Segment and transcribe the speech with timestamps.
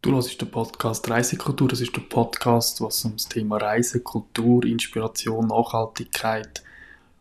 [0.00, 1.66] Du hörst den Podcast Reisekultur.
[1.66, 6.62] Das ist der Podcast, was das Thema Reise, Kultur, Inspiration, Nachhaltigkeit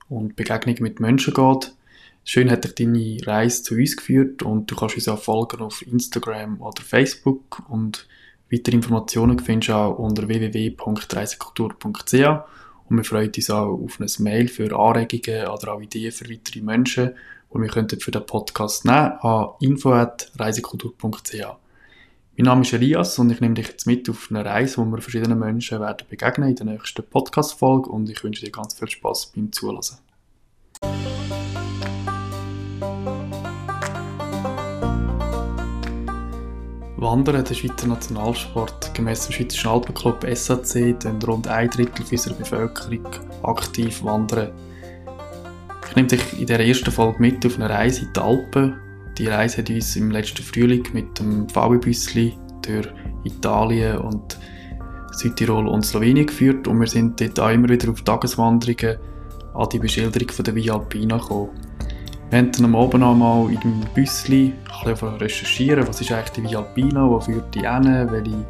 [0.09, 1.73] und Begegnung mit Menschen geht.
[2.23, 5.81] Schön hat dich deine Reise zu uns geführt und du kannst uns auch folgen auf
[5.87, 8.07] Instagram oder Facebook und
[8.51, 14.47] weitere Informationen findest du auch unter www.reisekultur.ch und wir freuen uns auch auf ein Mail
[14.49, 17.15] für Anregungen oder auch Ideen für weitere Menschen,
[17.51, 21.66] die wir könnten für den Podcast nehmen an info.reisekultur.ch.
[22.39, 25.01] Mein Name ist Elias und ich nehme dich jetzt mit auf eine Reise, wo wir
[25.01, 29.31] verschiedenen Menschen werden begegnen in der nächsten Podcast-Folge und ich wünsche dir ganz viel Spaß
[29.33, 29.97] beim Zulassen.
[36.97, 43.07] Wandern, der Schweizer Nationalsport, gemäss dem Schweizerischen Alpenclub SAC, dann rund ein Drittel unserer Bevölkerung
[43.41, 44.51] aktiv wandern.
[45.89, 48.86] Ich nehme dich in der ersten Folge mit auf eine Reise in die Alpen.
[49.17, 52.87] Die Reise hat uns im letzten Frühling mit dem VW-Büssli durch
[53.23, 54.37] Italien und
[55.11, 58.97] Südtirol und Slowenien geführt und wir sind dort auch immer wieder auf Tageswanderungen
[59.55, 61.49] an die Beschilderung von der Via Alpina gekommen.
[62.29, 64.53] Wir haben dann Abend einmal in dem Büssli
[64.85, 68.45] ein recherchieren, was ist eigentlich die Via Alpina, wo führt die hin, welche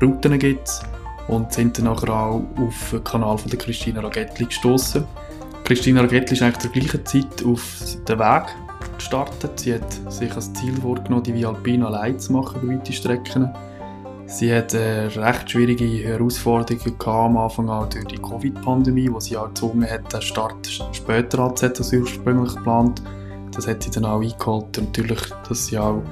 [0.00, 0.80] Routen gibt es
[1.28, 5.04] und sind dann auch auf den Kanal von der Christina Ragettli gestoßen.
[5.64, 8.65] Christina Ragettli ist eigentlich zur gleichen Zeit auf den Weg
[8.96, 9.60] gestartet.
[9.60, 13.50] Sie hat sich als Ziel vorgenommen, die Via Alpina allein zu machen über weite Strecken.
[14.26, 19.48] Sie hat äh, recht schwierige Herausforderungen am Anfang auch durch die Covid-Pandemie, wo sie auch
[19.48, 23.02] gezwungen hat, den Start später anzusetzen als ursprünglich geplant.
[23.54, 24.76] Das hat sie dann auch eingeholt.
[24.78, 26.02] Natürlich, dass sie auch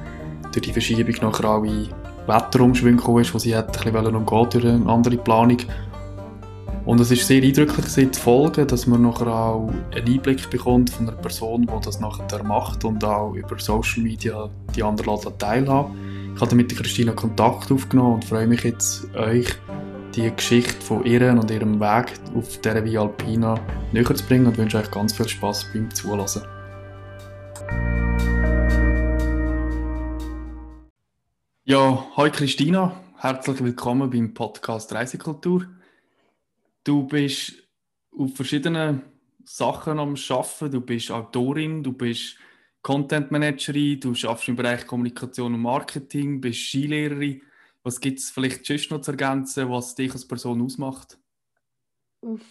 [0.52, 1.88] durch die Verschiebung nachher auch in
[2.26, 5.58] Wetterumschwung gekommen ist, wo sie hat ein bisschen umgehen durch eine andere Planung.
[6.86, 11.08] Und es ist sehr eindrücklich zu folgen, dass man nachher auch einen Einblick bekommt von
[11.08, 16.40] einer Person, die das nachher macht und auch über Social Media die anderen teilhaben Ich
[16.42, 19.48] habe mit Christina Kontakt aufgenommen und freue mich jetzt, euch
[20.14, 23.58] die Geschichte von ihr und ihrem Weg auf dieser Via Alpina
[23.92, 26.42] näher zu bringen und wünsche euch ganz viel Spaß beim Zuhören.
[31.64, 35.66] Ja, hi Christina, herzlich willkommen beim Podcast Reisekultur.
[36.84, 37.54] Du bist
[38.16, 39.02] auf verschiedenen
[39.42, 40.70] Sachen am Arbeiten.
[40.70, 42.36] Du bist Autorin, du bist
[42.82, 47.40] Content Managerin, du arbeitest im Bereich Kommunikation und Marketing, bist Skilehrerin.
[47.82, 51.18] Was gibt es vielleicht sonst noch zu ergänzen, was dich als Person ausmacht?
[52.20, 52.42] Uff,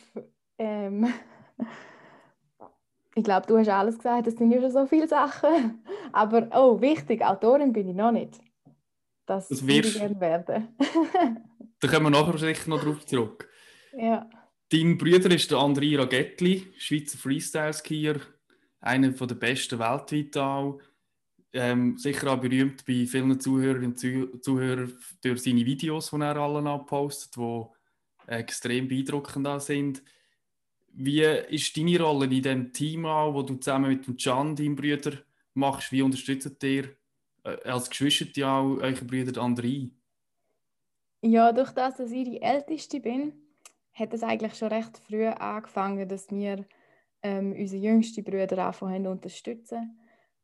[0.58, 1.14] ähm,
[3.16, 5.84] ich glaube, du hast alles gesagt, das sind ja schon so viele Sachen.
[6.12, 8.40] Aber, oh, wichtig, Autorin bin ich noch nicht.
[9.28, 10.76] Das, das würde ich werden.
[11.80, 13.48] da kommen wir nachher sicher noch drauf zurück.
[13.96, 14.30] Ja.
[14.70, 18.20] Dein Bruder ist der André Ragettli, Schweizer Freestyle-Skier,
[18.82, 20.80] einer der besten weltweit auch.
[21.56, 26.80] Ähm, sicher auch berühmt bei vielen Zuhörerinnen und Zuhörern durch seine Videos, die er alle
[26.80, 27.66] postet, die
[28.26, 30.02] extrem beeindruckend sind.
[30.94, 34.76] Wie ist deine Rolle in dem Team auch, wo du zusammen mit dem Can, deinem
[34.76, 35.20] Bruder,
[35.54, 35.92] machst?
[35.92, 36.96] Wie unterstützt ihr
[37.44, 39.92] äh, als Geschwister auch eure Brüder André?
[41.22, 43.43] Ja, durch das, dass ich die Älteste bin,
[43.94, 46.66] hat es eigentlich schon recht früh angefangen, dass wir
[47.22, 50.00] ähm, unsere jüngsten Brüder anfangen unterstützen.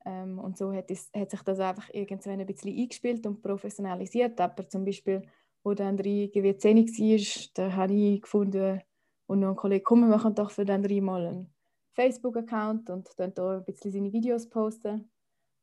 [0.05, 4.39] Ähm, und so hat, es, hat sich das einfach irgendwann ein bisschen eingespielt und professionalisiert.
[4.39, 5.21] Aber zum Beispiel,
[5.63, 8.81] wo der André GW10 war, da habe ich gefunden,
[9.27, 11.53] und noch ein Kollege, komm, wir machen doch für den André mal einen
[11.93, 15.11] Facebook-Account und dann da ein bisschen seine Videos posten.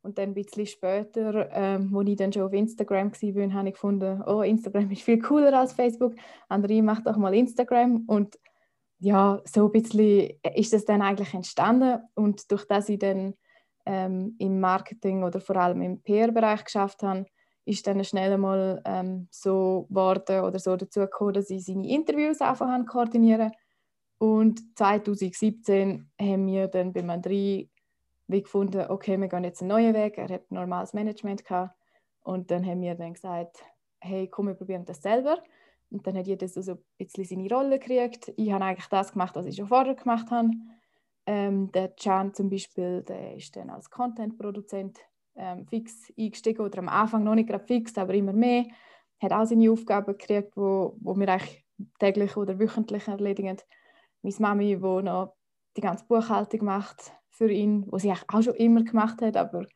[0.07, 3.75] Und dann ein bisschen später, ähm, wo ich dann schon auf Instagram war, habe ich
[3.75, 6.15] gefunden, oh, Instagram ist viel cooler als Facebook.
[6.49, 8.05] André macht doch mal Instagram.
[8.07, 8.39] Und
[9.01, 11.99] ja, so ein bisschen ist das dann eigentlich entstanden.
[12.15, 13.35] Und durch das ich dann
[13.85, 17.27] ähm, im Marketing oder vor allem im PR-Bereich geschafft habe,
[17.65, 22.41] ist dann schnell einmal ähm, so geworden oder so dazu gekommen, dass ich seine Interviews
[22.41, 23.51] einfach koordinieren
[24.19, 27.69] Und 2017 haben wir dann beim André
[28.29, 30.19] wie gefunden, okay, wir gehen jetzt einen neuen Weg.
[30.19, 31.75] Er hat normales Management gehabt.
[32.23, 33.65] Und dann haben wir dann gesagt,
[34.01, 35.43] hey, komm, wir probieren das selber.
[35.91, 38.33] Und dann hat jeder so ein bisschen seine Rolle gekriegt.
[38.37, 40.51] Ich habe eigentlich das gemacht, was ich schon vorher gemacht habe.
[41.27, 44.99] Ähm, der Can zum Beispiel, der ist dann als Content-Produzent
[45.37, 48.65] ähm, fix eingestiegen oder am Anfang noch nicht gerade fix, aber immer mehr.
[49.21, 51.65] Hat auch seine Aufgaben gekriegt, wo, wo wir eigentlich
[51.99, 53.59] täglich oder wöchentlich erledigen.
[54.23, 55.35] Meine Mami, die noch
[55.77, 59.67] die ganze Buchhaltung macht, für ihn, was sie auch schon immer gemacht hat, aber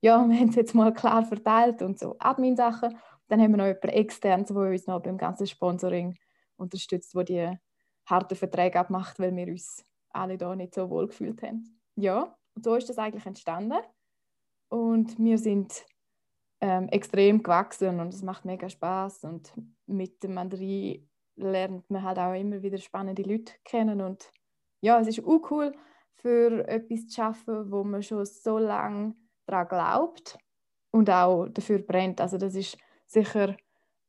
[0.00, 2.96] ja, wir haben es jetzt mal klar verteilt und so Admin-Sachen.
[3.28, 6.16] Dann haben wir noch jemanden extern, der uns noch beim ganzen Sponsoring
[6.56, 7.58] unterstützt, wo die
[8.06, 11.80] harten Verträge abmacht, weil wir uns alle da nicht so wohl gefühlt haben.
[11.96, 13.78] Ja, und so ist das eigentlich entstanden.
[14.68, 15.84] Und wir sind
[16.60, 19.52] ähm, extrem gewachsen und es macht mega Spaß und
[19.86, 24.30] mit dem Mandarin lernt man halt auch immer wieder spannende Leute kennen und
[24.80, 25.72] ja, es ist auch cool
[26.16, 29.14] für etwas zu schaffen, wo man schon so lange
[29.46, 30.38] daran glaubt
[30.90, 32.20] und auch dafür brennt.
[32.20, 32.76] Also das ist
[33.06, 33.56] sicher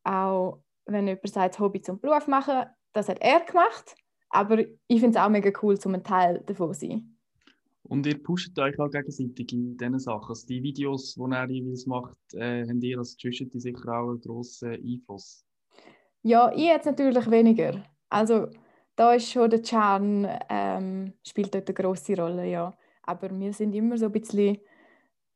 [0.03, 3.95] auch, wenn jemand sagt, Hobby zum Beruf machen, das hat er gemacht,
[4.29, 7.17] aber ich finde es auch mega cool, zum ein Teil davon zu sein.
[7.83, 10.29] Und ihr pusht euch auch gegenseitig in diesen Sachen.
[10.29, 14.19] Also die Videos, die er jeweils macht, äh, haben ihr als Geschwister sicher auch einen
[14.19, 15.45] grossen Einfluss?
[16.21, 17.85] Ja, ich jetzt natürlich weniger.
[18.09, 18.47] Also
[18.97, 22.75] da ist schon der Charme, ähm, spielt dort eine grosse Rolle, ja.
[23.03, 24.57] Aber wir sind immer so ein bisschen,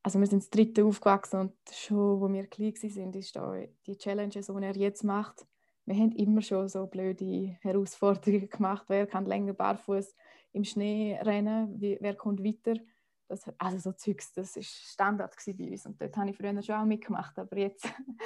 [0.04, 3.56] also wir sind das dritte aufgewachsen und schon, wo wir klein waren, ist da
[3.88, 5.46] die Challenges, die er jetzt macht,
[5.86, 8.86] wir haben immer schon so blöde Herausforderungen gemacht.
[8.88, 10.16] Wer kann länger barfuß
[10.54, 11.76] im Schnee rennen?
[11.80, 12.80] Wer kommt weiter?
[13.28, 15.86] Das, also so Zeugs, das war Standard bei uns.
[15.86, 18.18] Und dort habe ich früher schon auch mitgemacht, aber jetzt ein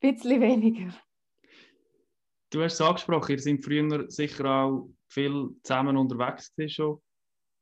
[0.00, 0.92] bisschen weniger.
[2.50, 7.00] Du hast es angesprochen, ihr seid früher sicher auch viel zusammen unterwegs schon.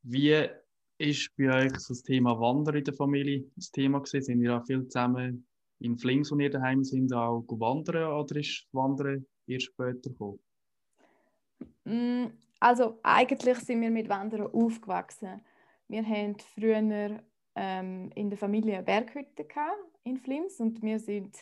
[0.03, 0.49] Wie
[0.97, 4.23] ist bei euch so das Thema Wandern in der Familie das Thema gewesen?
[4.23, 5.47] Sind ihr auch viel zusammen
[5.81, 10.41] in Flings, wo ihr daheim sind, auch wandern oder ist Wandern erst später gekommen?
[11.85, 12.27] Mm,
[12.59, 15.43] also eigentlich sind wir mit Wandern aufgewachsen.
[15.89, 17.23] Wir hatten früher
[17.55, 19.47] ähm, in der Familie eine Berghütte
[20.05, 21.37] in Flims und wir sind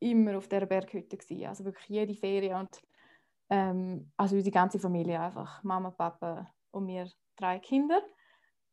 [0.00, 1.46] immer auf der Berghütte gewesen.
[1.46, 2.80] also wirklich jede Ferien und
[3.50, 8.00] ähm, also unsere ganze Familie einfach Mama, Papa und wir drei Kinder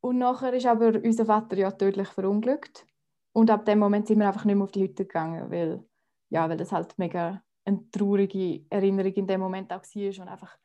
[0.01, 2.85] und nachher ist aber unser Vater ja tödlich verunglückt
[3.33, 5.83] und ab dem Moment sind wir einfach nicht mehr auf die Hütte gegangen, weil,
[6.29, 10.57] ja, weil das halt mega eine traurige Erinnerung in dem Moment auch war und einfach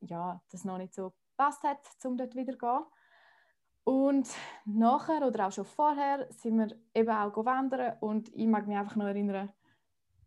[0.00, 2.84] ja, das noch nicht so gepasst hat, um dort wieder zu gehen.
[3.84, 4.28] Und
[4.64, 8.96] nachher oder auch schon vorher sind wir eben auch wandern und ich mag mich einfach
[8.96, 9.52] noch erinnern,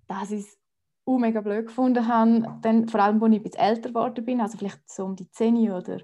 [0.08, 0.58] dass ich es
[1.06, 4.58] uh, mega blöd gefunden habe, dann, vor allem, als ich bisschen älter geworden bin, also
[4.58, 6.00] vielleicht so um die 10 oder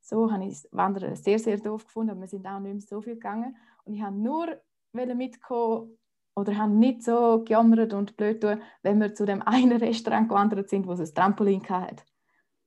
[0.00, 2.80] so, habe ich das Wandern sehr, sehr doof gefunden, aber wir sind auch nicht mehr
[2.80, 4.60] so viel gegangen und ich habe nur
[4.92, 5.98] mitkommen
[6.34, 10.70] oder haben nicht so gejammert und blöd tun, wenn wir zu dem einen Restaurant gewandert
[10.70, 12.04] sind, wo es ein Trampolin hatte.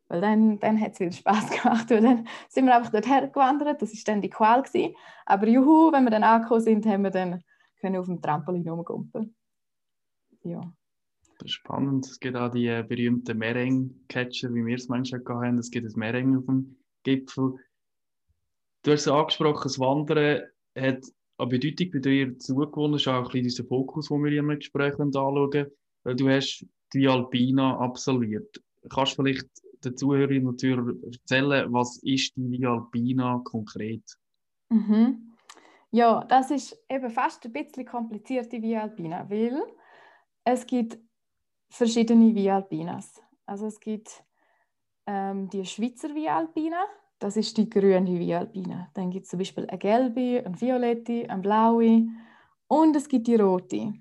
[0.07, 3.81] Weil dann, dann hat es wieder Spaß gemacht, weil dann sind wir einfach dorthin gewandert,
[3.81, 4.61] das war dann die Qual.
[4.61, 4.93] Gewesen.
[5.25, 7.41] Aber juhu, wenn wir dann angekommen sind, haben wir dann
[7.79, 9.35] können auf dem Trampolin rumgumpen.
[10.43, 10.61] Ja.
[11.41, 12.05] Das spannend.
[12.05, 15.57] Es gibt auch die äh, berühmten Mering-Catcher, wie wir es manchmal haben.
[15.57, 17.55] Es gibt ein Mering auf dem Gipfel.
[18.83, 20.43] Du hast es angesprochen, das Wandern
[20.77, 21.03] hat
[21.38, 24.99] an Bedeutung bei dir zugewonnen, ist auch ein bisschen unser Fokus, den wir einem Gespräch
[24.99, 25.67] anschauen
[26.03, 28.61] weil du hast die Alpina absolviert.
[28.89, 29.47] Kannst du vielleicht
[29.83, 34.03] den Zuhörern natürlich erzählen, was ist die Via Alpina konkret?
[34.69, 35.33] Mhm.
[35.91, 39.61] Ja, das ist eben fast ein bisschen kompliziert, die Via Alpina, weil
[40.43, 40.97] es gibt
[41.71, 43.21] verschiedene Via Alpinas.
[43.45, 44.23] Also es gibt
[45.07, 46.85] ähm, die Schweizer Via Alpina,
[47.19, 48.89] das ist die grüne Via Alpina.
[48.94, 52.07] Dann gibt es zum Beispiel eine gelbe, eine violette, eine blaue
[52.68, 53.94] und es gibt die rote.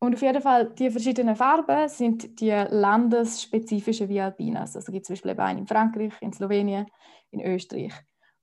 [0.00, 4.76] Und auf jeden Fall, die verschiedenen Farben sind die landesspezifischen Via Alpinas.
[4.76, 6.86] Also gibt es zum Beispiel eine in Frankreich, in Slowenien,
[7.30, 7.94] in Österreich.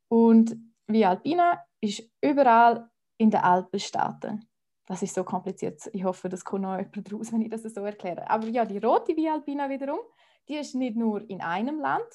[0.08, 0.56] Und
[0.88, 4.50] Via Alpina ist überall in den Alpenstaaten.
[4.86, 5.90] Das ist so kompliziert.
[5.94, 8.30] Ich hoffe, das kommt noch jemand raus, wenn ich das so erkläre.
[8.30, 10.00] Aber ja, die rote Via Alpina wiederum,
[10.48, 12.08] die ist nicht nur in einem Land,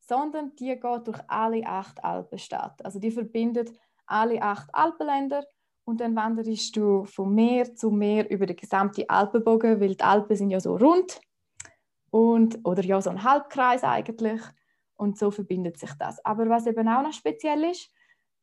[0.00, 2.84] sondern die geht durch alle acht Alpenstaaten.
[2.84, 3.72] Also die verbindet
[4.06, 5.44] alle acht Alpenländer
[5.84, 10.36] und dann wanderst du von Meer zu Meer über den gesamten Alpenbogen, weil die Alpen
[10.36, 11.20] sind ja so rund
[12.10, 14.40] und, oder ja so ein Halbkreis eigentlich
[14.96, 16.24] und so verbindet sich das.
[16.24, 17.90] Aber was eben auch noch speziell ist,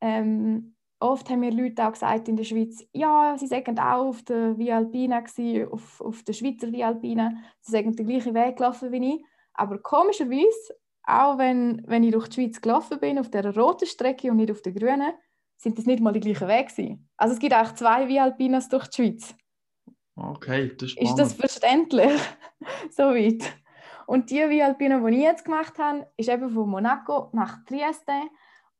[0.01, 4.23] ähm, oft haben mir Leute auch gesagt in der Schweiz, ja, sie sagen auch auf
[4.23, 8.57] der Via Alpina, gewesen, auf, auf der Schweizer Via Alpina, sie sagen den gleichen Weg
[8.57, 13.29] gelaufen wie ich, aber komischerweise auch wenn, wenn ich durch die Schweiz gelaufen bin, auf
[13.29, 15.13] der roten Strecke und nicht auf der grünen,
[15.57, 18.87] sind das nicht mal die gleichen Wege Also es gibt auch zwei Via Alpinas durch
[18.87, 19.35] die Schweiz.
[20.15, 22.21] Okay, das ist Ist das verständlich?
[22.91, 23.43] so weit.
[24.07, 28.13] Und die Via Alpina, die ich jetzt gemacht habe, ist eben von Monaco nach Trieste.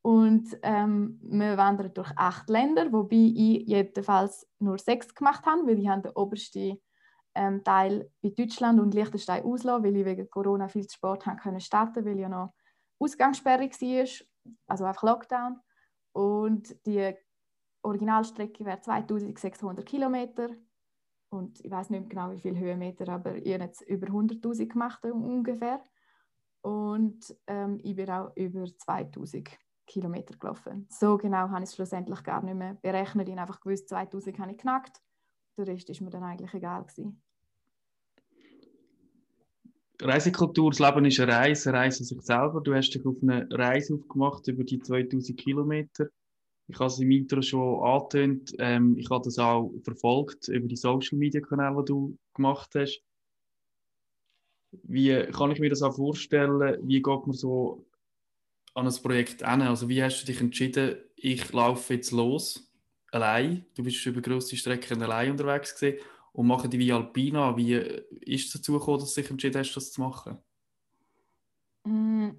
[0.04, 5.80] Und ähm, wir wandern durch acht Länder, wobei ich jedenfalls nur sechs gemacht habe, weil
[5.80, 6.78] ich den obersten
[7.36, 11.38] ähm, Teil bei Deutschland und Liechtenstein auslassen, weil ich wegen Corona viel zu Sport haben
[11.38, 12.54] können starten, weil ja noch
[13.00, 14.08] Ausgangssperre war,
[14.68, 15.62] also einfach Lockdown.
[16.12, 17.16] Und die
[17.82, 20.50] Originalstrecke wäre 2600 Kilometer
[21.30, 25.04] und ich weiß nicht genau wie viele Höhenmeter, aber ich habe jetzt über 100.000 gemacht
[25.06, 25.82] ungefähr
[26.62, 29.50] und ähm, ich bin auch über 2000
[29.86, 30.88] Kilometer gelaufen.
[30.90, 33.28] So genau habe ich es schlussendlich gar nicht mehr berechnet.
[33.28, 35.02] Ich habe einfach gewusst, 2000 habe ich knackt
[35.58, 37.22] der Rest ist mir dann eigentlich egal gewesen.
[40.02, 42.62] Reisekultur, das Leben ist eine Reise, Reise sich selber.
[42.62, 46.08] Du hast dich auf eine Reise aufgemacht über die 2000 Kilometer.
[46.68, 48.54] Ich habe es im Intro schon angetönt.
[48.58, 53.02] Ähm, ich habe das auch verfolgt über die Social Media Kanäle, die du gemacht hast.
[54.72, 56.80] Wie kann ich mir das auch vorstellen?
[56.88, 57.86] Wie geht man so
[58.74, 59.62] an ein Projekt an?
[59.62, 62.72] Also wie hast du dich entschieden, ich laufe jetzt los,
[63.12, 63.66] allein?
[63.76, 66.04] Du bist über grosse Strecken allein unterwegs gewesen
[66.34, 67.56] und mache die Via Alpina.
[67.56, 70.38] Wie ist es dazu gekommen, dass du dich entschieden hast, das zu machen?
[71.84, 72.30] Mm,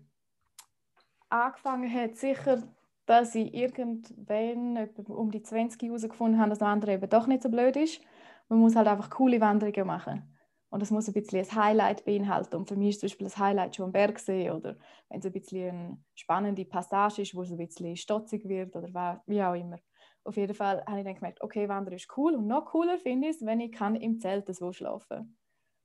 [1.28, 2.62] angefangen hat sicher,
[3.06, 7.76] dass ich irgendwann um die 20 herausgefunden habe, dass Wandern eben doch nicht so blöd
[7.76, 8.00] ist.
[8.48, 10.33] Man muss halt einfach coole Wanderungen machen.
[10.74, 12.56] Und das muss ein bisschen ein Highlight beinhalten.
[12.56, 14.76] Und für mich ist zum Beispiel das Highlight schon am Bergsee oder
[15.08, 19.22] wenn es ein bisschen eine spannende Passage ist, wo es ein bisschen stotzig wird oder
[19.26, 19.78] wie auch immer.
[20.24, 23.28] Auf jeden Fall habe ich dann gemerkt, okay, Wandern ist cool und noch cooler finde
[23.28, 25.38] ich es, wenn ich kann im Zelt so schlafen.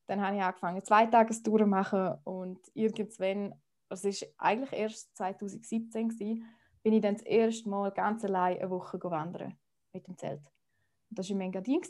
[0.07, 3.53] Dann habe ich angefangen, zwei Tagestouren zu machen und irgendwann,
[3.89, 6.45] das war eigentlich erst 2017 gewesen,
[6.81, 9.55] bin ich dann das erste Mal ganz allein eine Woche wandern
[9.93, 10.41] mit dem Zelt.
[11.11, 11.81] das war in Engadin.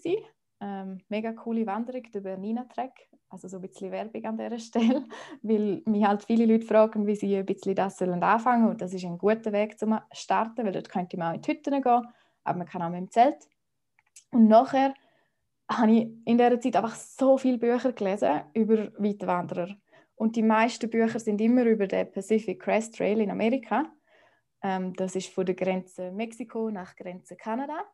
[0.62, 3.10] Ähm, mega coole Wanderung, der Bernina Trek.
[3.30, 5.06] Also so ein bisschen Werbung an dieser Stelle,
[5.42, 8.94] weil mich halt viele Leute fragen, wie sie ein bisschen das sollen anfangen und das
[8.94, 12.04] ist ein guter Weg zum Starten, weil dort könnte man auch in die Hütten gehen
[12.44, 13.48] aber man kann auch mit dem Zelt.
[14.32, 14.94] Und nachher
[15.70, 19.76] habe ich in dieser Zeit einfach so viele Bücher gelesen über Weitwanderer.
[20.16, 23.86] Und die meisten Bücher sind immer über den Pacific Crest Trail in Amerika.
[24.62, 27.86] Ähm, das ist von der Grenze Mexiko nach Grenze Kanada.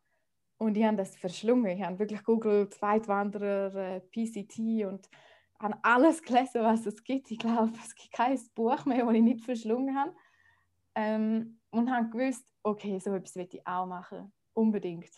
[0.57, 1.77] Und ich habe das verschlungen.
[1.77, 5.09] Ich habe wirklich googelt, Weitwanderer, äh, PCT und
[5.59, 7.31] habe alles gelesen, was es gibt.
[7.31, 10.13] Ich glaube, es gibt kein Buch mehr, das ich nicht verschlungen habe.
[10.95, 15.12] Ähm, und habe gewusst, okay, so etwas will ich auch machen unbedingt.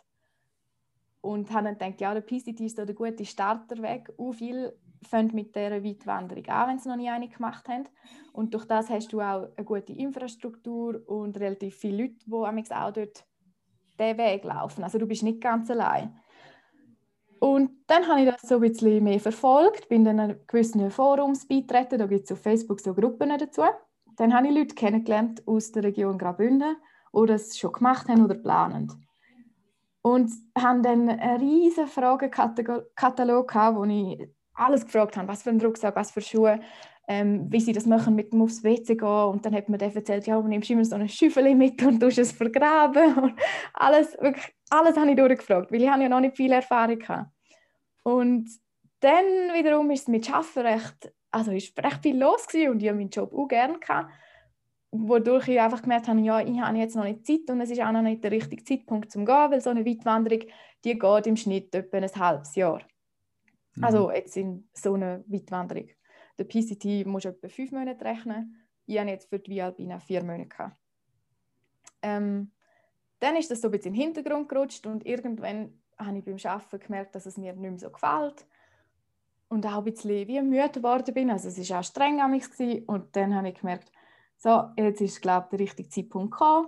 [1.22, 4.12] Und habe dann gedacht, ja, der PCT ist da der gute Starterweg.
[4.18, 7.88] Auch viele fangen mit dieser Weitwanderung an, wenn sie noch nie eine gemacht haben.
[8.34, 12.92] Und durch das hast du auch eine gute Infrastruktur und relativ viele Leute, die auch
[12.92, 13.27] dort
[14.00, 14.84] diesen Weg laufen.
[14.84, 16.18] Also du bist nicht ganz allein.
[17.40, 21.48] Und dann habe ich das so ein bisschen mehr verfolgt, bin dann an gewissen Forums
[21.48, 23.62] beitreten, da gibt es auf Facebook so Gruppen dazu.
[24.16, 26.78] Dann habe ich Leute kennengelernt aus der Region Graubünden,
[27.14, 28.92] die das schon gemacht haben oder planen.
[30.02, 35.62] Und haben dann einen riesen Fragenkatalog gehabt, wo ich alles gefragt habe, was für ein
[35.62, 36.60] Rucksack, was für Schuhe,
[37.08, 39.08] ähm, wie sie das machen mit dem aufs WC gehen.
[39.08, 42.00] Und dann hat mir der erzählt, ja, du nimmst immer so ein Schüffel mit und
[42.00, 43.16] tust es vergraben.
[43.24, 43.40] Und
[43.74, 47.32] alles, wirklich, alles habe ich durchgefragt, weil ich habe ja noch nicht viel Erfahrung hatte.
[48.04, 48.50] Und
[49.00, 52.90] dann wiederum ist es mit Arbeiten recht, also ist recht viel los gewesen und ich
[52.90, 54.12] habe meinen Job auch gerne gehabt
[54.92, 57.82] wodurch ich einfach gemerkt habe, ja, ich habe jetzt noch nicht Zeit und es ist
[57.82, 60.44] auch noch nicht der richtige Zeitpunkt zum gehen, weil so eine Weitwanderung,
[60.84, 62.82] die geht im Schnitt etwa ein halbes Jahr.
[63.76, 63.84] Mhm.
[63.84, 65.90] Also jetzt in so einer Weitwanderung.
[66.38, 68.56] Der PCT muss etwa fünf Monate rechnen.
[68.86, 70.72] Ich habe jetzt für die Vialpina vier Monate.
[72.02, 72.52] Ähm,
[73.20, 76.38] dann ist das so ein bisschen in den Hintergrund gerutscht und irgendwann habe ich beim
[76.44, 78.46] Arbeiten gemerkt, dass es mir nicht mehr so gefällt
[79.50, 81.32] und auch ein bisschen wie müde geworden bin.
[81.32, 82.48] Also es war auch streng an mich
[82.88, 83.92] und dann habe ich gemerkt,
[84.38, 86.68] so, jetzt ist, glaube der richtige Zeitpunkt gekommen.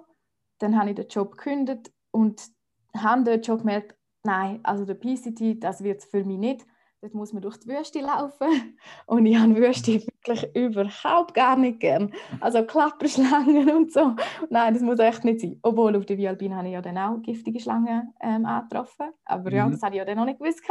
[0.57, 2.41] Dann habe ich den Job gekündigt und
[2.97, 6.65] habe dort schon gemerkt, nein, also der PCT, das wird es für mich nicht.
[7.01, 8.47] Dort muss man durch die Wüste laufen.
[9.05, 12.13] Und ich habe Wüste wirklich überhaupt gar nicht gern.
[12.41, 14.15] Also Klapperschlangen und so.
[14.49, 15.59] Nein, das muss echt nicht sein.
[15.61, 19.11] Obwohl auf der Vialbine habe ich ja dann auch giftige Schlangen ähm, angetroffen.
[19.23, 19.71] Aber ja, mhm.
[19.71, 20.61] das habe ich ja dann noch nicht gewusst.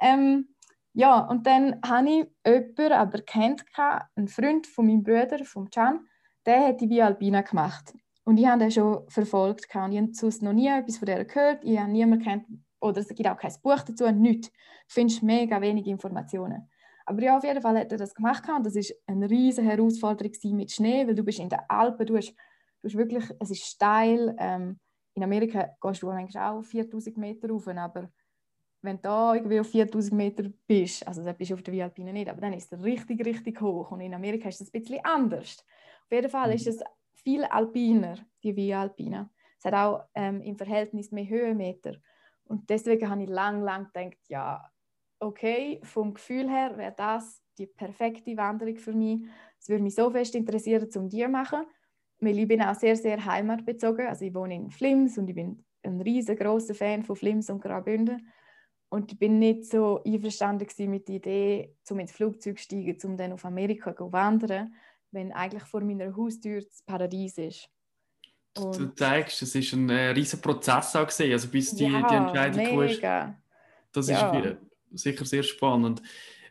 [0.00, 0.48] Ähm,
[0.94, 6.06] ja, und dann habe ich jemanden aber kennt, einen Freund von meinem Bruder, vom Can,
[6.46, 7.94] der hat die Via gemacht.
[8.24, 11.24] Und ich habe den schon verfolgt und ich habe sonst noch nie etwas von der
[11.24, 11.64] gehört.
[11.64, 12.46] Ich habe niemanden kennt
[12.82, 14.48] oder es gibt auch kein Buch dazu, nichts.
[14.48, 14.54] Du
[14.88, 16.68] findest mega wenig Informationen.
[17.06, 20.32] Aber ja, auf jeden Fall hat er das gemacht und das war eine riesige Herausforderung
[20.56, 22.30] mit Schnee, weil du bist in den Alpen, du hast,
[22.82, 24.34] du hast wirklich, es ist steil.
[24.38, 24.78] Ähm,
[25.14, 28.08] in Amerika gehst du manchmal auch 4000 Meter rauf, aber
[28.82, 31.84] wenn du da irgendwie auf 4000 Meter bist, also da bist du auf der Via
[31.84, 34.80] Alpina nicht, aber dann ist es richtig, richtig hoch und in Amerika ist es ein
[34.80, 35.64] bisschen anders.
[36.04, 36.72] Auf jeden Fall ist mhm.
[36.72, 36.82] es
[37.22, 39.30] viel alpiner, die Via Alpina.
[39.58, 41.94] Es hat auch ähm, im Verhältnis mehr Höhenmeter.
[42.52, 44.62] Und deswegen habe ich lang, lang gedacht, ja,
[45.20, 49.22] okay, vom Gefühl her wäre das die perfekte Wanderung für mich.
[49.58, 51.64] Es würde mich so fest interessieren, um die zu machen,
[52.20, 54.06] weil ich bin auch sehr, sehr heimatbezogen.
[54.06, 58.28] Also ich wohne in Flims und ich bin ein riesengroßer Fan von Flims und Graubünden.
[58.90, 63.16] Und ich bin nicht so einverstanden mit der Idee, um ins Flugzeug zu steigen, um
[63.16, 64.74] dann auf Amerika zu wandern
[65.12, 67.68] wenn eigentlich vor meiner Haustür das Paradies ist.
[68.58, 72.06] Und du zeigst, es ist ein äh, riesiger Prozess auch gesehen, also bis die, ja,
[72.06, 73.34] die Entscheidung mega.
[73.92, 74.30] Das ja.
[74.38, 76.02] ist sicher sehr spannend.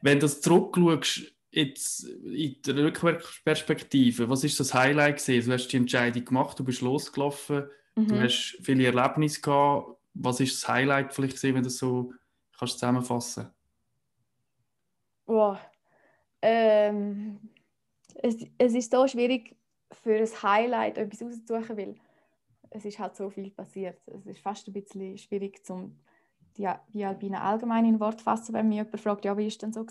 [0.01, 5.49] Wenn du zurückschaust, jetzt in der Rückwärtsperspektive, was ist das Highlight gewesen?
[5.49, 7.65] Du hast die Entscheidung gemacht, du bist losgelaufen,
[7.95, 8.07] mhm.
[8.07, 9.97] du hast viele Erlebnisse gehabt.
[10.13, 12.13] Was ist das Highlight vielleicht gewesen, wenn du das so
[12.57, 13.49] kannst zusammenfassen?
[15.25, 15.57] Wow.
[16.41, 17.39] Ähm,
[18.15, 19.55] es, es ist so schwierig
[19.91, 21.95] für ein Highlight etwas auszusuchen, weil
[22.69, 23.99] es ist halt so viel passiert.
[24.07, 25.99] Es ist fast ein bisschen schwierig, zum
[26.57, 29.73] die, die Alpine allgemein in Wort fassen, wenn mich jemand fragt, ja, wie ist denn
[29.73, 29.85] so?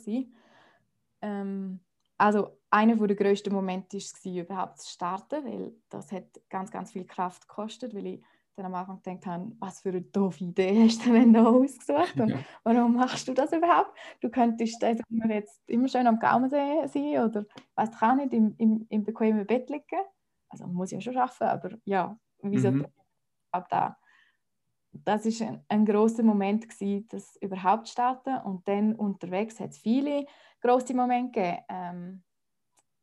[1.23, 1.81] Ähm,
[2.19, 7.07] also einer der grössten Momente war überhaupt zu starten, weil das hat ganz, ganz viel
[7.07, 8.23] Kraft gekostet, weil ich
[8.57, 12.19] dann am Anfang gedacht habe, was für eine doofe Idee hast du denn da ausgesucht
[12.21, 12.39] und ja.
[12.65, 13.97] warum machst du das überhaupt?
[14.21, 18.87] Du könntest also jetzt immer schön am Gaumensee sein oder ich auch nicht, im, im,
[18.89, 20.05] im bequemen Bett liegen.
[20.49, 22.87] Also muss ich ja schon schaffen, aber ja, wieso mhm.
[23.71, 23.97] da?
[24.93, 29.79] Das ist ein, ein großer Moment gewesen, das überhaupt starten und dann unterwegs hat es
[29.79, 30.27] viele
[30.61, 32.23] große Momente gegeben, ähm,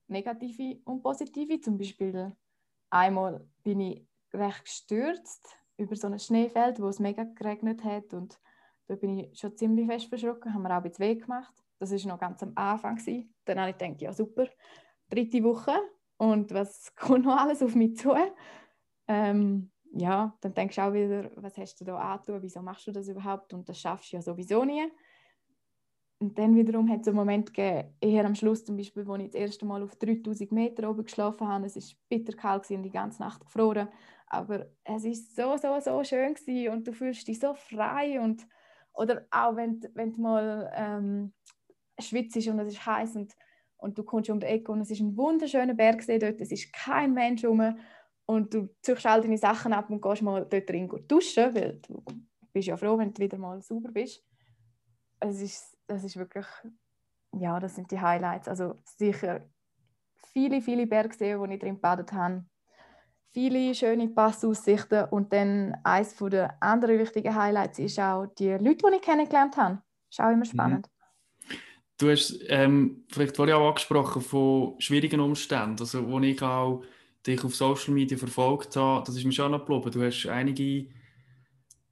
[0.08, 1.60] negative und positive.
[1.62, 2.36] Zum Beispiel
[2.90, 8.40] einmal bin ich recht gestürzt über so ein Schneefeld, wo es mega geregnet hat und
[8.88, 11.54] da bin ich schon ziemlich fest verschrocken, haben wir auch ein weh gemacht.
[11.80, 12.96] Das war noch ganz am Anfang.
[12.96, 13.34] Gewesen.
[13.46, 14.48] Dann habe ich gedacht, ja super,
[15.10, 15.74] dritte Woche
[16.18, 18.16] und was kommt noch alles auf mich zu?
[19.08, 22.92] Ähm, ja, dann denkst du auch wieder, was hast du da angetan, wieso machst du
[22.92, 24.86] das überhaupt und das schaffst du ja sowieso nie.
[26.20, 29.28] Und dann wiederum hat es einen Moment gegeben, eher am Schluss zum Beispiel, wo ich
[29.28, 31.68] das erste Mal auf 3000 Meter oben geschlafen habe.
[31.68, 33.88] Es war bitterkalt und die ganze Nacht gefroren.
[34.28, 38.20] Aber es war so, so, so schön gewesen und du fühlst dich so frei.
[38.20, 38.46] Und,
[38.94, 41.34] oder auch wenn, wenn du mal ähm,
[42.00, 43.34] schwitzt und es ist heiß und,
[43.78, 46.74] und du kommst um die Ecke und es ist ein wunderschöner Bergsee dort, es ist
[46.74, 47.78] kein Mensch rum
[48.26, 52.04] und du ziehst all deine Sachen ab und gehst mal dort drin duschen, weil du
[52.52, 54.26] bist ja froh, wenn du wieder mal sauber bist.
[55.20, 56.46] Es ist das ist wirklich,
[57.40, 58.48] ja, das sind die Highlights.
[58.48, 59.50] Also sicher
[60.34, 62.46] viele, viele Bergseen, wo ich drin gebadet habe.
[63.34, 68.96] Viele schöne Passaussichten und dann eines der anderen wichtigen Highlights ist auch die Leute, die
[68.96, 69.82] ich kennengelernt habe.
[70.10, 70.46] Das ist auch immer mhm.
[70.46, 70.90] spannend.
[72.00, 76.84] Du hast ähm, vielleicht vorhin auch angesprochen von schwierigen Umständen, also wo ich auch
[77.26, 79.92] dich auf Social Media verfolgt habe, das ist mir schon noch geblieben.
[79.92, 80.88] Du hast einige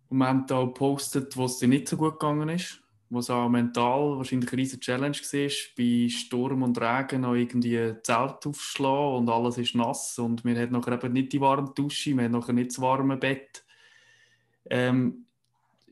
[0.09, 4.17] Momente auch gepostet, wo es dir nicht so gut gegangen ist wo es auch mental
[4.17, 9.57] wahrscheinlich eine riesige Challenge war, bei Sturm und Regen noch irgendwie Zelt aufschlagen und alles
[9.57, 12.71] ist nass und wir hatten nachher eben nicht die warme Dusche, wir hatten nachher nicht
[12.71, 13.63] das warme Bett.
[14.69, 15.25] Ähm,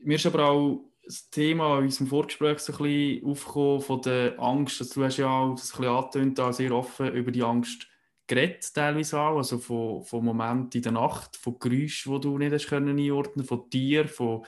[0.02, 4.40] mir ist aber auch das Thema in unserem Vorgespräch so ein bisschen aufgekommen von der
[4.40, 7.86] Angst, also du hast ja auch das ein bisschen auch sehr offen über die Angst
[8.26, 12.52] geredet, teilweise auch, also von, von Momenten in der Nacht, von Geräuschen, die du nicht
[12.52, 14.44] hast können von Tieren, von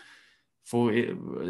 [0.66, 0.92] von,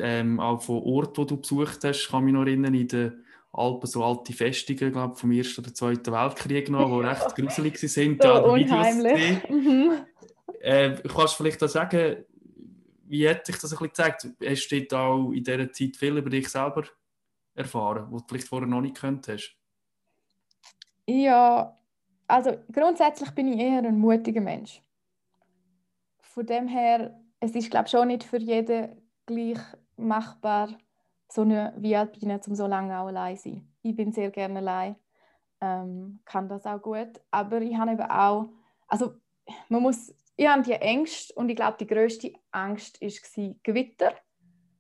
[0.03, 3.87] ähm, auch von Orten, die du besucht hast, kann mich noch erinnern, in den Alpen
[3.87, 8.23] so alte Festungen, glaube vom Ersten oder Zweiten Weltkrieg noch, die recht gruselig sind.
[8.23, 9.49] So ja, unheimlich.
[9.49, 9.93] Mhm.
[10.61, 12.27] Äh, kannst du vielleicht auch sagen,
[13.07, 14.29] wie hat dich das ein bisschen gezeigt?
[14.45, 16.85] Hast du dort auch in dieser Zeit viel über dich selber
[17.55, 19.53] erfahren, was du vielleicht vorher noch nicht könntest?
[21.07, 21.75] Ja,
[22.27, 24.83] also grundsätzlich bin ich eher ein mutiger Mensch.
[26.21, 29.59] Von dem her, es ist glaube ich schon nicht für jeden gleich
[29.97, 30.69] machbar,
[31.29, 33.69] so eine VIP zum so lange auch allein sein.
[33.83, 34.97] Ich bin sehr gerne allein,
[35.61, 38.49] ähm, kann das auch gut, aber ich habe eben auch,
[38.89, 39.15] also
[39.69, 44.13] man muss, ich habe die Ängste und ich glaube, die größte Angst war Gewitter,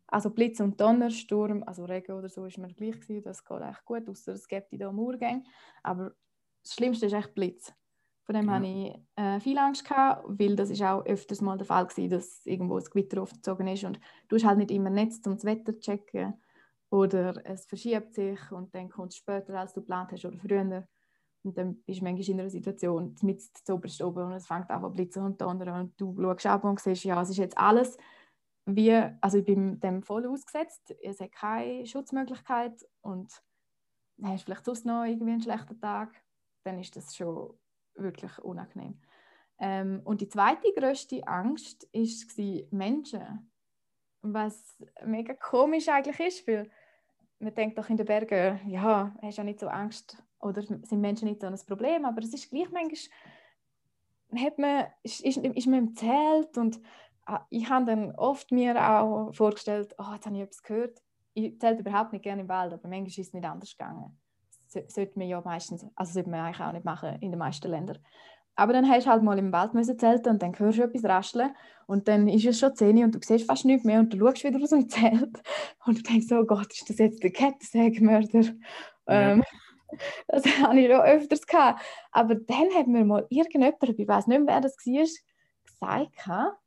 [0.08, 3.84] also Blitz und Donnersturm, also Regen oder so ist mir gleich gewesen, das geht echt
[3.84, 5.44] gut, außer es gibt da Murgänge,
[5.82, 6.12] aber
[6.62, 7.72] das Schlimmste ist echt Blitz.
[8.26, 8.52] Von dem ja.
[8.54, 12.08] hatte ich äh, viel Angst, gehabt, weil das ist auch öfters mal der Fall war,
[12.08, 15.44] dass irgendwo das Gewitter aufgezogen ist und du hast halt nicht immer Netz, um das
[15.44, 16.34] Wetter zu checken
[16.90, 20.86] oder es verschiebt sich und dann kommt es später, als du geplant hast oder früher.
[21.44, 24.82] Und dann bist du manchmal in einer Situation, mit zuoberst oben und es fängt an
[24.82, 27.96] zu blitzen und donnern und du schaust ab und siehst, ja, es ist jetzt alles
[28.66, 33.30] wie, also ich bin dem voll ausgesetzt, es hat keine Schutzmöglichkeit und
[34.22, 36.20] hast vielleicht sonst noch irgendwie einen schlechten Tag,
[36.64, 37.56] dann ist das schon
[37.96, 39.00] wirklich unangenehm.
[39.58, 43.50] Ähm, und die zweite größte Angst war Menschen.
[44.22, 46.70] Was mega komisch eigentlich ist, weil
[47.38, 51.28] man denkt doch in den Bergen, ja, hast ja nicht so Angst oder sind Menschen
[51.28, 52.98] nicht so ein Problem, aber es ist gleich manchmal,
[54.44, 56.80] hat man, ist, ist, man im Zelt und
[57.26, 61.02] ah, ich habe dann oft mir auch vorgestellt, oh, jetzt habe ich etwas gehört.
[61.34, 64.18] Ich zähle überhaupt nicht gerne im Wald, aber manchmal ist es nicht anders gegangen
[64.68, 67.98] sollte man ja meistens, also sollte man eigentlich auch nicht machen in den meisten Ländern.
[68.56, 71.04] Aber dann hast du halt mal im Wald müssen zelten und dann hörst du etwas
[71.04, 71.54] rascheln
[71.86, 74.44] und dann ist es schon 10 und du siehst fast nichts mehr und du schaust
[74.44, 75.42] wieder aus dem Zelt
[75.84, 78.40] und du denkst, oh Gott, ist das jetzt der Kettensägenmörder?
[78.40, 79.32] Ja.
[79.32, 79.44] Ähm,
[80.28, 81.82] das habe ich schon öfters gehabt.
[82.12, 84.76] Aber dann hat mir mal irgendjemand, ich weiß nicht mehr, wer das
[85.80, 86.58] war, gesagt,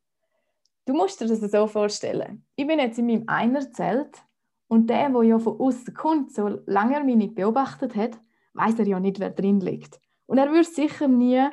[0.86, 2.46] du musst dir das so vorstellen.
[2.54, 4.22] Ich bin jetzt in meinem Einerzelt
[4.70, 8.16] und der, der ja von außen kommt, so lange er mich nicht beobachtet hat,
[8.54, 9.98] weiß er ja nicht, wer drin liegt.
[10.26, 11.44] Und er würde sicher nie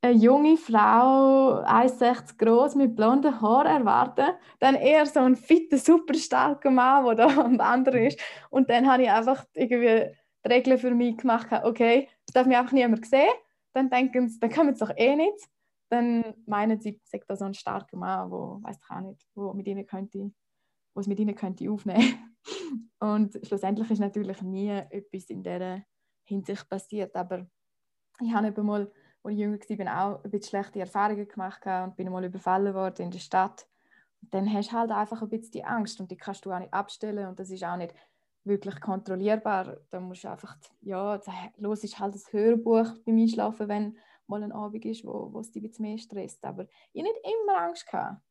[0.00, 6.14] eine junge Frau, 1,60 groß mit blonden Haaren erwarten, dann eher so ein fitter, super
[6.14, 8.18] starker Mann, der da am Wandern ist.
[8.48, 12.56] Und dann habe ich einfach irgendwie die Regeln für mich gemacht, okay, das darf mich
[12.56, 13.34] einfach niemand sehen.
[13.74, 15.44] Dann denken sie, dann kommen sie doch eh nicht.
[15.90, 19.52] Dann meinen sie, ich da so ein starker Mann, wo weiß ich auch nicht, wo
[19.52, 20.30] mit ihnen könnte,
[20.96, 22.34] wo es mit ihnen könnte aufnehmen.
[23.00, 25.82] Und schlussendlich ist natürlich nie etwas in dieser
[26.24, 27.46] Hinsicht passiert, aber
[28.20, 28.90] ich habe eben mal
[29.26, 33.06] als ich jünger war, auch ein bisschen schlechte Erfahrungen gemacht und bin mal überfallen worden
[33.06, 33.66] in der Stadt.
[34.22, 36.58] Und dann hast du halt einfach ein bisschen die Angst und die kannst du auch
[36.58, 37.94] nicht abstellen und das ist auch nicht
[38.44, 39.78] wirklich kontrollierbar.
[39.90, 41.20] Da musst du einfach, ja,
[41.56, 45.50] los ist halt das Hörbuch beim Einschlafen, wenn mal ein Abend ist, wo, wo es
[45.50, 46.44] dich ein bisschen mehr stresst.
[46.44, 48.22] Aber ich habe nicht immer Angst gehabt.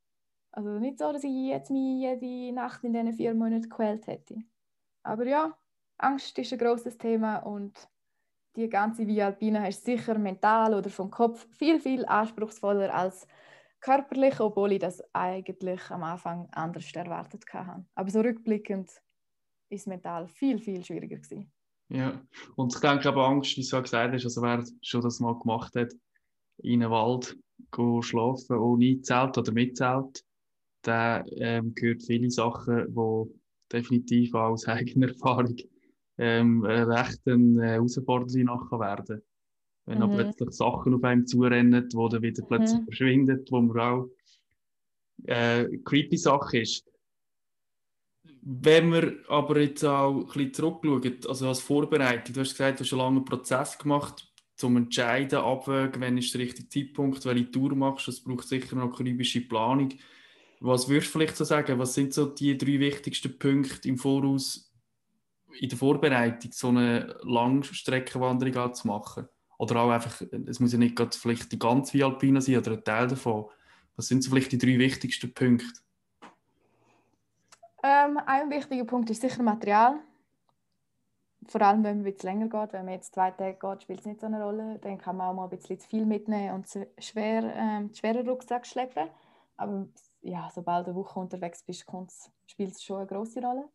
[0.55, 4.37] Also nicht so, dass ich jetzt mich jede Nacht in diesen vier Monaten gequält hätte.
[5.03, 5.53] Aber ja,
[5.97, 7.89] Angst ist ein großes Thema und
[8.55, 13.27] die ganze Via Alpina ist sicher mental oder vom Kopf viel, viel anspruchsvoller als
[13.81, 17.85] körperlich, obwohl ich das eigentlich am Anfang anders erwartet hatte.
[17.93, 18.89] Aber so rückblickend
[19.69, 21.51] ist es mental viel, viel schwieriger gewesen.
[21.89, 22.19] Ja,
[22.55, 25.75] und ich denke aber Angst, wie du gesagt hast, also wer schon das mal gemacht
[25.75, 25.93] hat,
[26.59, 27.37] in einen Wald
[28.01, 30.24] schlafen ohne Zelt oder mit Zelt,
[30.85, 33.33] der ähm, gehört viele Sachen, die
[33.71, 35.55] definitiv auch aus eigener Erfahrung
[36.17, 39.21] ähm, recht eine äh, Herausforderung nachher werden.
[39.85, 40.01] Wenn mhm.
[40.01, 42.85] dann plötzlich Sachen auf einem zurennen, die dann wieder plötzlich mhm.
[42.85, 44.09] verschwinden, wo man auch
[45.25, 46.85] äh, creepy Sache ist.
[48.41, 52.83] Wenn wir aber jetzt auch ein bisschen zurückschauen, also als Vorbereitung, du hast gesagt, du
[52.83, 57.75] hast einen langen Prozess gemacht, zum Entscheiden, abwägen, wann ist der richtige Zeitpunkt, welche Tour
[57.75, 59.89] machst du, es braucht sicher noch karibische Planung.
[60.65, 64.73] Was würdest du vielleicht so sagen, was sind so die drei wichtigsten Punkte im Voraus,
[65.59, 69.29] in der Vorbereitung so eine Langstreckenwanderung zu machen?
[69.59, 72.71] Oder auch einfach, es muss ja nicht gerade vielleicht die ganze Via Alpina sein oder
[72.71, 73.45] ein Teil davon.
[73.95, 75.67] Was sind so vielleicht die drei wichtigsten Punkte?
[77.83, 79.99] Ähm, ein wichtiger Punkt ist sicher Material.
[81.47, 82.73] Vor allem, wenn man etwas länger geht.
[82.73, 84.79] Wenn man jetzt zwei Tage geht, spielt es nicht so eine Rolle.
[84.81, 88.27] Dann kann man auch mal ein bisschen zu viel mitnehmen und zu schwer, ähm, schweren
[88.27, 89.09] Rucksack schleppen.
[89.57, 89.87] Aber
[90.25, 91.85] ja, sobald eine Woche unterwegs bist,
[92.47, 93.69] spielt es schon eine große Rolle.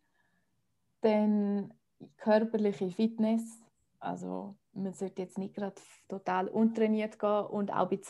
[1.01, 1.73] Dann
[2.17, 3.63] körperliche Fitness.
[4.01, 8.01] Also man sollte jetzt nicht gerade total untrainiert gehen und auch ein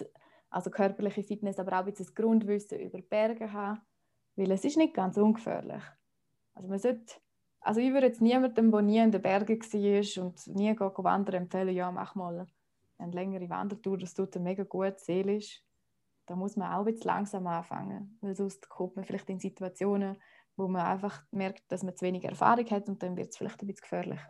[0.49, 3.81] also körperliche Fitness, aber auch ein bisschen Grundwissen über Berge haben,
[4.37, 5.83] weil es ist nicht ganz ungefährlich.
[6.55, 7.15] Also man sollte,
[7.61, 11.75] also ich würde jetzt niemandem, der nie in den Bergen war und nie wandern, empfehlen,
[11.75, 12.47] ja mach mal
[12.99, 15.63] eine längere Wandertour, das tut dir mega gut seelisch.
[16.31, 20.17] Da muss man auch bisschen langsam anfangen, weil sonst kommt man vielleicht in Situationen,
[20.55, 23.61] wo man einfach merkt, dass man zu wenig Erfahrung hat und dann wird es vielleicht
[23.61, 24.21] ein bisschen gefährlich.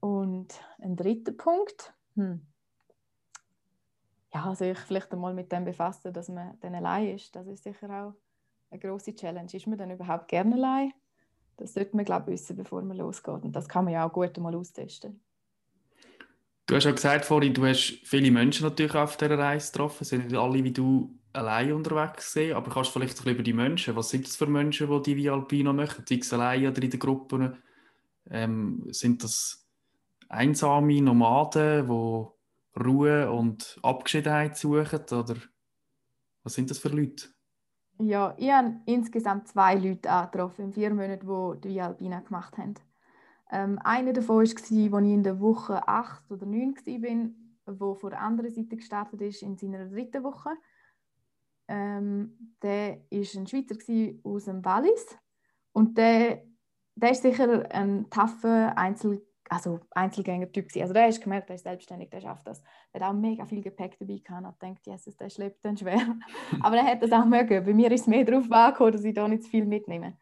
[0.00, 2.46] Und ein dritter Punkt, hm.
[4.34, 7.34] ja, sich vielleicht einmal mit dem befassen, dass man dann allein ist.
[7.34, 8.12] Das ist sicher auch
[8.68, 9.48] eine große Challenge.
[9.50, 10.92] Ist man dann überhaupt gerne allein?
[11.56, 13.42] Das sollte man, glaube ich, wissen, bevor man losgeht.
[13.42, 15.24] Und das kann man ja auch gut einmal austesten.
[16.66, 20.04] Du hast ja gesagt vorhin, du hast viele Menschen natürlich auf dieser Reise getroffen.
[20.04, 23.94] Sind nicht alle wie du allein unterwegs gesehen, aber kannst du vielleicht über die Menschen,
[23.94, 26.90] was sind das für Menschen, die die Via Alpino machen, sei es allein oder in
[26.90, 27.56] den Gruppen?
[28.28, 29.64] Ähm, sind das
[30.28, 35.36] einsame Nomaden, die Ruhe und Abgeschiedenheit suchen oder
[36.42, 37.28] was sind das für Leute?
[37.98, 42.58] Ja, ich habe insgesamt zwei Leute angetroffen in vier Monaten, die die Via Alpina gemacht
[42.58, 42.74] haben.
[43.50, 48.10] Ähm, einer davon war, als ich in der Woche 8 oder 9 war, der von
[48.10, 50.50] der anderen Seite gestartet ist, in seiner dritten Woche.
[51.68, 53.76] Ähm, der war ein Schweizer
[54.24, 55.16] aus dem Wallis
[55.72, 56.44] und der,
[56.94, 62.10] der ist sicher ein taffer Einzel also Einzelgänger-Typ Also der ist gemerkt, der ist selbstständig,
[62.10, 62.62] der schafft das.
[62.92, 66.00] Der hat auch mega viel Gepäck dabei gehabt und denkt, Jesus, der schleppt dann schwer.
[66.60, 67.64] Aber er hat das auch mögen.
[67.64, 70.16] Bei mir ist es mehr darauf angekommen, dass ich da nicht zu viel mitnehme.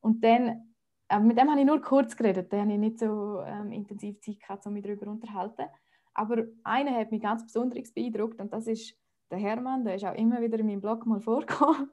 [0.00, 0.67] Und dann,
[1.08, 4.20] äh, mit dem habe ich nur kurz geredet, da habe ich nicht so ähm, intensiv
[4.20, 5.66] Zeit gehabt, um mich darüber zu unterhalten.
[6.14, 8.94] Aber einer hat mich ganz besonders beeindruckt und das ist
[9.30, 11.90] der Hermann, der ist auch immer wieder in meinem Blog mal vorgekommen,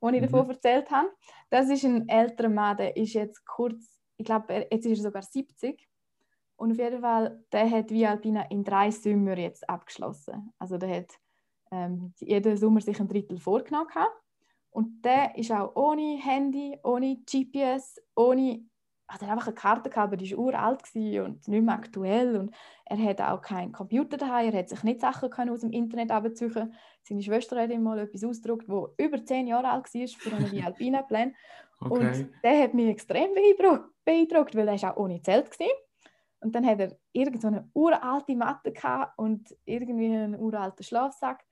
[0.00, 0.26] wo ich mhm.
[0.26, 1.08] davon erzählt habe.
[1.50, 5.22] Das ist ein älterer Mann, der ist jetzt kurz, ich glaube, jetzt ist er sogar
[5.22, 5.88] 70
[6.56, 10.52] Und auf jeden Fall, der hat Via Alpina in drei Sommer jetzt abgeschlossen.
[10.58, 11.18] Also der hat
[11.70, 13.88] ähm, jeden Sommer sich ein Drittel vorgenommen.
[14.70, 18.64] Und der ist auch ohne Handy, ohne GPS, ohne
[19.10, 22.36] hat er einfach eine Karte gehabt, aber die war uralt und nicht mehr aktuell.
[22.36, 22.54] Und
[22.84, 26.12] er hatte auch keinen Computer daheim, er hat sich nicht Sachen können aus dem Internet
[26.12, 26.74] absuchen.
[27.02, 30.62] Seine Schwester hat ihm mal etwas ausgedruckt, das über zehn Jahre alt war für einen
[30.64, 31.34] Alpina-Plan.
[31.80, 31.92] Okay.
[31.92, 35.66] Und der hat mich extrem beeindruckt, beeindruckt weil er auch ohne Zelt war.
[36.42, 38.72] Und dann hat er irgendeine so uralte Matte
[39.16, 41.44] und irgendwie einen uralten Schlafsack.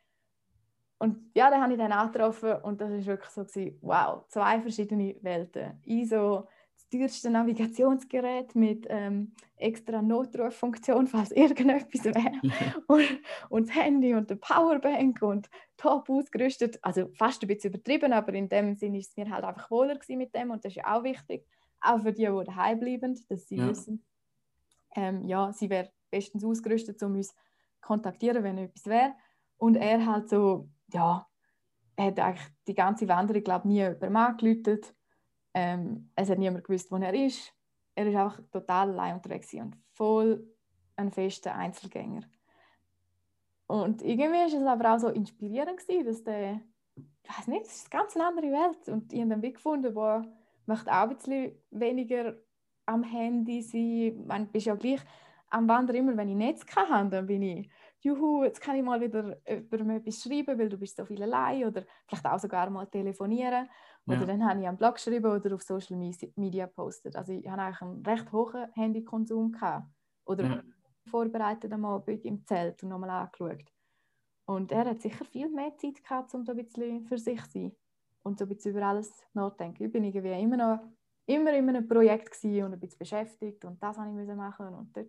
[0.99, 4.61] Und ja, den habe ich dann angetroffen und das war wirklich so, gewesen, wow, zwei
[4.61, 5.81] verschiedene Welten.
[5.85, 12.33] Ich so das teuerste Navigationsgerät mit ähm, extra Notruffunktion, falls irgendetwas wäre.
[12.89, 16.79] und, und das Handy und der Powerbank und top ausgerüstet.
[16.83, 19.99] Also fast ein bisschen übertrieben, aber in dem Sinne ist es mir halt einfach wohler
[20.09, 21.47] mit dem und das ist ja auch wichtig.
[21.81, 23.69] Auch für die, die daheim bleiben, dass sie ja.
[23.69, 24.05] wissen,
[24.97, 27.35] ähm, ja, sie wäre bestens ausgerüstet, um uns zu
[27.81, 29.15] kontaktieren, wenn etwas wäre.
[29.59, 31.27] Und er halt so, ja,
[31.97, 34.95] er hat eigentlich die ganze Wanderung, glaube nie jemandem angeläutet.
[35.55, 37.53] Ähm, es hat niemand gewusst, wo er ist.
[37.95, 40.47] Er ist einfach total allein unterwegs und voll
[40.97, 42.23] ein fester Einzelgänger.
[43.67, 46.61] Und irgendwie war es aber auch so inspirierend gewesen, dass der,
[46.97, 48.89] ich weiß nicht, es ist eine ganz andere Welt.
[48.89, 50.23] Und ich habe einen Weg gefunden, wo
[50.67, 52.37] möchte auch ein bisschen weniger
[52.87, 54.27] am Handy sein.
[54.27, 55.01] Man bist ja gleich
[55.51, 59.01] am Wandern immer, wenn ich Netz habe, dann bin ich, juhu, jetzt kann ich mal
[59.01, 62.87] wieder über etwas schreiben, weil du bist so viel allein oder vielleicht auch sogar mal
[62.87, 63.69] telefonieren.
[64.07, 64.27] Oder ja.
[64.27, 65.97] dann habe ich am Blog geschrieben oder auf Social
[66.37, 67.17] Media postet.
[67.17, 69.87] Also ich hatte eigentlich einen recht hohen Handykonsum gehabt.
[70.25, 70.63] Oder ja.
[71.11, 73.65] vorbereitet am Abend im Zelt und nochmal angeschaut.
[74.47, 77.51] Und er hat sicher viel mehr Zeit gehabt, um so ein bisschen für sich zu
[77.51, 77.77] sein
[78.23, 79.85] und so ein bisschen über alles nachzudenken.
[79.85, 80.81] Ich bin irgendwie immer noch
[81.29, 85.09] immer in einem Projekt und ein bisschen beschäftigt und das habe ich machen und dort.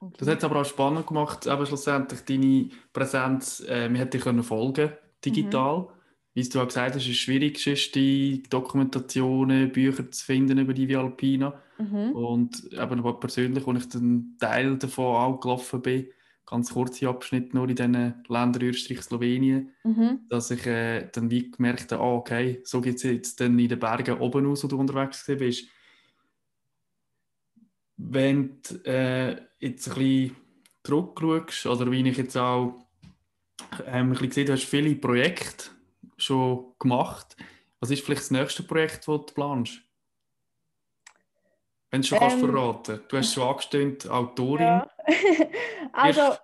[0.00, 4.20] Und das hat es aber auch spannend gemacht, aber schlussendlich deine Präsenz, äh, wir hätten
[4.20, 4.92] dich folgen
[5.24, 5.80] digital.
[5.80, 5.86] Mhm.
[6.34, 10.74] Wie du auch gesagt hast, ist es schwierig, ist die Dokumentationen, Bücher zu finden über
[10.74, 11.54] die Vialpina.
[11.78, 12.10] Mhm.
[12.12, 16.06] Und eben persönlich, als ich den Teil davon auch gelaufen bin,
[16.46, 20.20] ganz kurze Abschnitte nur in diesen Ländern Österreich, Slowenien, mhm.
[20.28, 23.68] dass ich äh, dann wie gemerkt habe, ah, okay, so geht es jetzt dann in
[23.68, 25.68] den Bergen oben aus, wo du unterwegs bist.
[28.06, 30.36] Wenn du äh, jetzt ein bisschen
[30.84, 32.74] zurückschaust, oder wie ich jetzt auch
[33.86, 35.70] ähm, ein bisschen gesehen habe, hast viele Projekte
[36.16, 37.36] schon gemacht.
[37.80, 39.80] Was ist vielleicht das nächste Projekt, das du planst?
[41.90, 43.00] Wenn du schon ähm, kannst verraten.
[43.08, 44.66] Du hast schon angestöhnt, Autorin.
[44.66, 44.90] Ja.
[45.92, 46.36] also,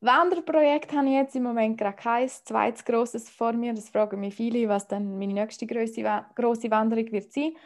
[0.00, 3.74] Wanderprojekt habe ich jetzt im Moment gerade kein zweites grosses vor mir.
[3.74, 6.02] Das fragen mich viele, was dann meine nächste grosse,
[6.34, 7.56] grosse Wanderung wird sein.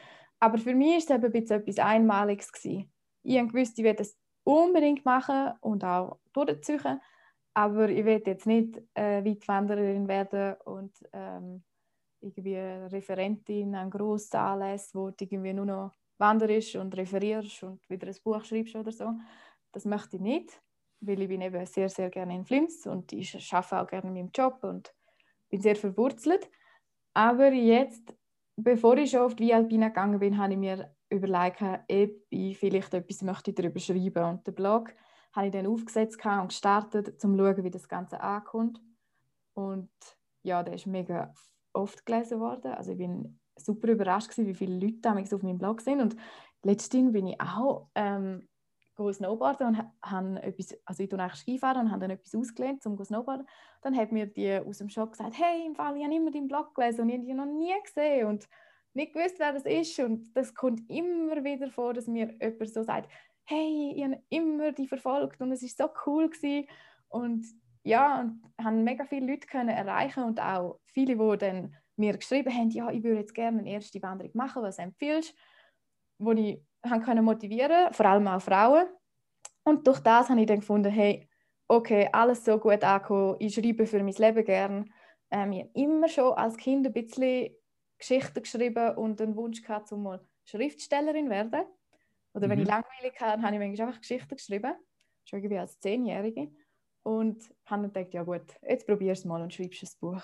[0.40, 2.52] Aber für mich war es eben ein bisschen etwas Einmaliges.
[2.52, 2.91] Gewesen.
[3.22, 7.00] Ich wusste, ich werde es unbedingt machen und auch durchziehen.
[7.54, 11.62] Aber ich werde jetzt nicht äh, Weitwandererin werden und ähm,
[12.20, 18.06] irgendwie Referentin an grossen Anlässen, wo du irgendwie nur noch wanderst und referierst und wieder
[18.06, 19.12] ein Buch schreibst oder so.
[19.72, 20.62] Das möchte ich nicht,
[21.00, 24.14] weil ich bin eben sehr, sehr gerne in Flims und ich arbeite auch gerne in
[24.14, 24.94] meinem Job und
[25.50, 26.48] bin sehr verwurzelt.
[27.14, 28.14] Aber jetzt,
[28.56, 32.94] bevor ich schon auf die Alpina gegangen bin, habe ich mir überlegt, ob ich vielleicht
[32.94, 34.94] etwas möchte darüber schreiben Und den Blog
[35.32, 38.80] habe ich dann aufgesetzt und gestartet, um zu schauen, wie das Ganze ankommt.
[39.54, 39.90] Und
[40.42, 41.32] ja, der ist mega
[41.72, 42.72] oft gelesen worden.
[42.72, 46.00] Also ich bin super überrascht gewesen, wie viele Leute damals auf meinem Blog sind.
[46.00, 46.16] Und
[46.62, 48.48] letztens bin ich auch ähm,
[49.10, 53.46] Snowboarden und etwas, also ich tue eigentlich Skifahren und habe dann etwas ausgelernt zum Snowboarden.
[53.80, 56.48] Dann hat mir die aus dem Shop gesagt, hey, im Fall, ich habe immer deinen
[56.48, 58.48] Blog gelesen und ich habe dich noch nie gesehen und
[58.94, 59.98] nicht gewusst, wer das ist.
[59.98, 63.10] Und das kommt immer wieder vor, dass mir jemand so sagt,
[63.44, 66.68] hey, ich habe immer die verfolgt und es war so cool gewesen.
[67.08, 67.46] Und
[67.84, 72.54] ja, und haben mega viele Leute können erreichen und auch viele, die dann mir geschrieben
[72.54, 75.34] haben, ja, ich würde jetzt gerne eine erste Wanderung machen, was empfiehlst,
[76.18, 78.86] wo ich haben können motivieren, vor allem auch Frauen.
[79.64, 81.28] Und durch das habe ich dann gefunden, hey,
[81.68, 84.92] okay, alles so gut angekommen, ich schreibe für mein Leben gern.
[85.30, 87.54] Ähm, ich habe immer schon als Kind ein bisschen
[88.02, 91.64] Geschichten geschrieben und einen Wunsch gehabt, um mal Schriftstellerin zu werden.
[92.34, 92.62] Oder wenn mhm.
[92.62, 94.74] ich langweilig hatte, habe ich manchmal einfach Geschichten geschrieben,
[95.24, 96.50] schon irgendwie als Zehnjährige.
[97.04, 100.22] Und habe dann gedacht, ja gut, jetzt probierst du es mal und schreibst ein Buch.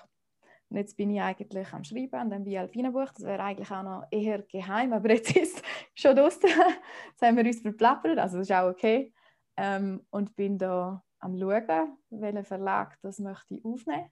[0.71, 3.11] Und jetzt bin ich eigentlich am Schreiben an dem Bialpina-Buch.
[3.15, 5.63] Das wäre eigentlich auch noch eher geheim, aber jetzt ist es
[5.95, 6.49] schon draußen.
[6.49, 9.13] Jetzt haben wir uns verplappert, also das ist auch okay.
[9.57, 14.11] Ähm, und bin da am schauen, welchen Verlag das möchte ich aufnehmen.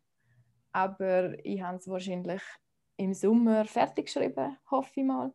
[0.72, 2.42] Aber ich habe es wahrscheinlich
[2.96, 5.32] im Sommer fertig geschrieben, hoffe ich mal.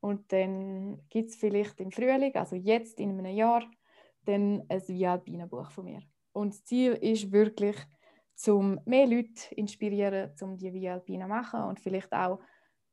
[0.00, 3.64] Und dann gibt es vielleicht im Frühling, also jetzt in einem Jahr,
[4.24, 6.02] dann ein Via Alpina Buch von mir.
[6.32, 7.76] Und das Ziel ist wirklich,
[8.48, 12.40] um mehr Leute inspirieren, um die Via Alpina zu machen und vielleicht auch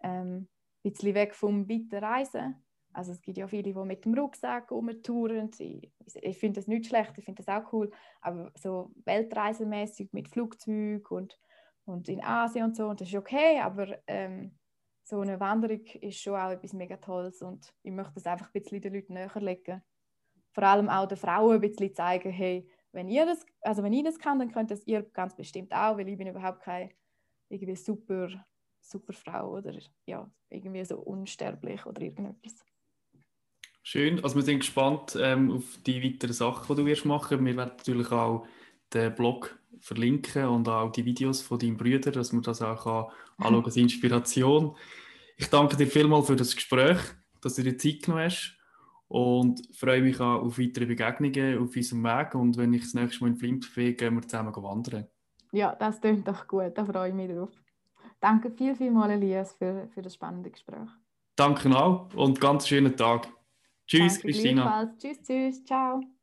[0.04, 0.48] ähm,
[0.84, 2.64] ein bisschen weg vom weiten Reisen.
[2.94, 5.52] Also es gibt ja viele, die mit dem Rucksack rumtouren.
[5.60, 7.92] Ich, ich finde das nicht schlecht, ich finde das auch cool.
[8.22, 11.40] Aber so weltreisemäßig mit Flugzeug und,
[11.86, 14.58] und in Asien und so, und das ist okay, aber ähm,
[15.04, 18.62] so eine Wanderung ist schon auch etwas mega Tolles und ich möchte das einfach ein
[18.62, 19.82] bisschen den Leuten näher legen.
[20.52, 24.04] Vor allem auch den Frauen ein bisschen zeigen, hey, wenn ihr das, also wenn ich
[24.04, 26.92] das kann, dann könnt das ihr ganz bestimmt auch, weil ich bin überhaupt keine
[27.50, 28.30] irgendwie super,
[28.80, 29.74] super Frau oder
[30.06, 32.64] ja, irgendwie so unsterblich oder irgendetwas.
[33.82, 37.44] Schön, also wir sind gespannt ähm, auf die weiteren Sachen, die du wirst machen.
[37.46, 38.46] Wir werden natürlich auch
[38.94, 43.06] den Blog verlinken und auch die Videos von deinem Brüder, dass man das auch kann
[43.38, 44.76] anschauen als Inspiration.
[45.38, 47.00] Ich danke dir vielmals für das Gespräch,
[47.42, 48.58] dass du dir Zeit genommen hast
[49.08, 53.24] und freue mich auch auf weitere Begegnungen auf unserem Weg und wenn ich das nächste
[53.24, 55.08] Mal in Flimp bin, gehen wir zusammen wandern.
[55.52, 57.50] Ja, das klingt doch gut, da freue ich mich drauf.
[58.20, 60.90] Danke viel, viel mal, Elias, für, für das spannende Gespräch.
[61.36, 63.28] Danke auch und ganz schönen Tag.
[63.88, 64.94] Tschüss, Danke, Christina.
[65.00, 66.19] Tschüss, tschüss, ciao.